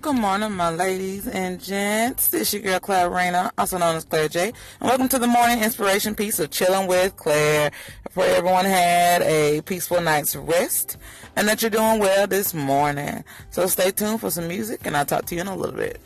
[0.00, 2.28] Good morning, my ladies and gents.
[2.28, 4.52] This is your girl Claire Rayner, also known as Claire J.
[4.78, 7.72] And welcome to the morning inspiration piece of Chilling with Claire.
[8.06, 10.98] I pray everyone had a peaceful night's rest
[11.34, 13.24] and that you're doing well this morning.
[13.50, 16.00] So stay tuned for some music and I'll talk to you in a little bit.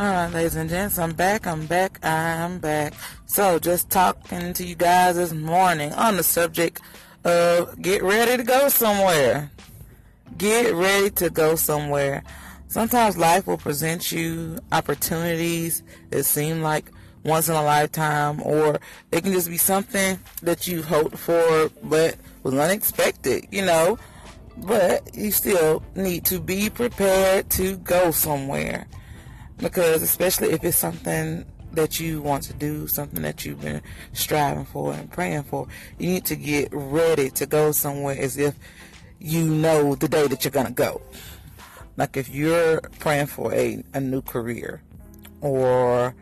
[0.00, 2.94] Alright, ladies and gents, I'm back, I'm back, I'm back.
[3.26, 6.80] So, just talking to you guys this morning on the subject
[7.26, 9.50] of get ready to go somewhere.
[10.38, 12.22] Get ready to go somewhere.
[12.68, 16.90] Sometimes life will present you opportunities that seem like
[17.24, 18.78] once in a lifetime, or
[19.10, 23.98] it can just be something that you hoped for but was unexpected, you know.
[24.58, 28.86] But you still need to be prepared to go somewhere
[29.58, 31.44] because especially if it's something
[31.76, 33.80] that you want to do, something that you've been
[34.12, 35.68] striving for and praying for,
[35.98, 38.54] you need to get ready to go somewhere as if
[39.18, 41.00] you know the day that you're going to go.
[41.96, 44.82] Like if you're praying for a, a new career
[45.40, 46.14] or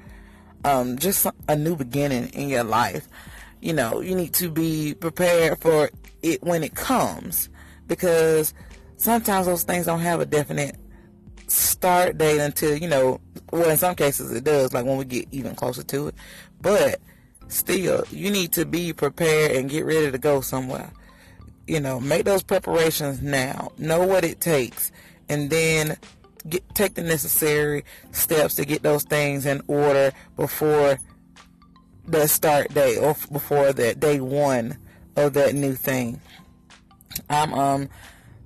[0.64, 3.08] um, just a new beginning in your life,
[3.60, 5.90] you know, you need to be prepared for
[6.22, 7.48] it when it comes
[7.86, 8.54] because
[8.96, 10.76] sometimes those things don't have a definite
[11.46, 13.20] start date until you know
[13.54, 16.14] well in some cases it does like when we get even closer to it.
[16.60, 17.00] But
[17.48, 20.90] still you need to be prepared and get ready to go somewhere.
[21.66, 23.70] You know make those preparations now.
[23.78, 24.90] Know what it takes.
[25.28, 25.96] And then
[26.48, 30.98] get take the necessary steps to get those things in order before
[32.06, 34.78] the start day or before that day one
[35.16, 36.20] of that new thing.
[37.30, 37.88] I'm um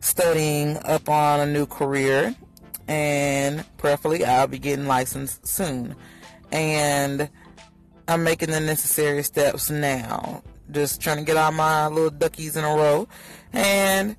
[0.00, 2.36] studying up on a new career
[2.88, 5.94] and prayerfully I'll be getting licensed soon.
[6.50, 7.28] And
[8.08, 10.42] I'm making the necessary steps now.
[10.70, 13.06] Just trying to get all my little duckies in a row.
[13.52, 14.16] And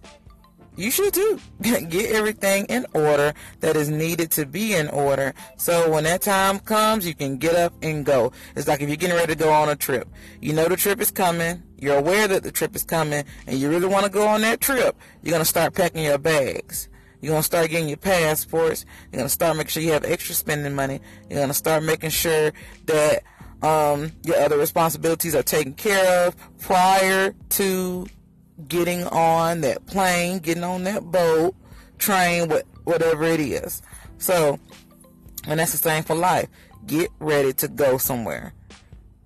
[0.79, 1.39] you should too.
[1.61, 5.33] Get everything in order that is needed to be in order.
[5.57, 8.31] So when that time comes, you can get up and go.
[8.55, 10.07] It's like if you're getting ready to go on a trip.
[10.39, 11.61] You know the trip is coming.
[11.77, 14.61] You're aware that the trip is coming and you really want to go on that
[14.61, 14.95] trip.
[15.21, 16.87] You're going to start packing your bags.
[17.21, 18.85] You're to start getting your passports.
[19.11, 21.01] You're to start making sure you have extra spending money.
[21.29, 22.53] You're to start making sure
[22.85, 23.23] that
[23.61, 28.07] um, your other responsibilities are taken care of prior to
[28.67, 31.55] getting on that plane, getting on that boat,
[31.97, 33.81] train, what whatever it is.
[34.17, 34.59] So,
[35.45, 36.47] and that's the same for life.
[36.85, 38.53] Get ready to go somewhere.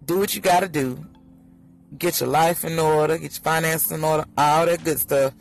[0.05, 1.05] Do what you got to do.
[1.97, 5.33] Get your life in order, get your finances in order, all that good stuff.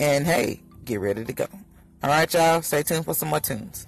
[0.00, 1.46] And hey, get ready to go.
[2.02, 2.62] All right, y'all.
[2.62, 3.86] Stay tuned for some more tunes.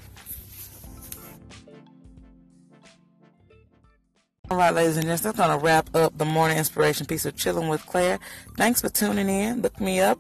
[4.50, 7.36] All right, ladies and gents, that's going to wrap up the morning inspiration piece of
[7.36, 8.18] Chilling with Claire.
[8.56, 9.60] Thanks for tuning in.
[9.60, 10.18] Look me up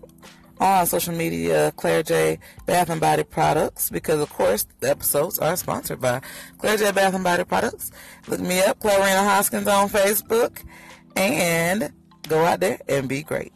[0.60, 5.56] on social media, Claire J Bath and Body Products, because of course the episodes are
[5.56, 6.20] sponsored by
[6.58, 7.90] Claire J Bath and Body Products.
[8.26, 10.62] Look me up, Clarina Hoskins on Facebook,
[11.16, 11.90] and
[12.28, 13.52] go out there and be great.